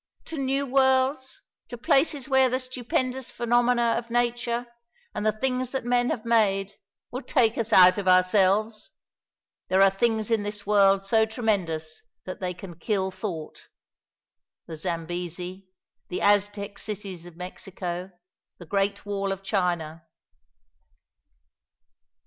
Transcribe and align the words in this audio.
to 0.25 0.35
new 0.35 0.65
worlds 0.65 1.43
to 1.69 1.77
places 1.77 2.27
where 2.27 2.49
the 2.49 2.59
stupendous 2.59 3.29
phenomena 3.29 3.93
of 3.99 4.09
Nature, 4.09 4.65
and 5.13 5.23
the 5.23 5.31
things 5.31 5.69
that 5.71 5.85
men 5.85 6.09
have 6.09 6.25
made, 6.25 6.73
will 7.11 7.21
take 7.21 7.55
us 7.55 7.71
out 7.71 7.99
of 7.99 8.07
ourselves? 8.07 8.89
There 9.67 9.79
are 9.83 9.91
things 9.91 10.31
in 10.31 10.41
this 10.41 10.65
world 10.65 11.05
so 11.05 11.27
tremendous 11.27 12.01
that 12.25 12.39
they 12.39 12.51
can 12.55 12.79
kill 12.79 13.11
thought. 13.11 13.67
The 14.65 14.75
Zambesi, 14.75 15.67
the 16.09 16.23
Aztec 16.23 16.79
cities 16.79 17.27
of 17.27 17.35
Mexico, 17.37 18.09
the 18.57 18.65
great 18.65 19.05
Wall 19.05 19.31
of 19.31 19.43
China." 19.43 20.07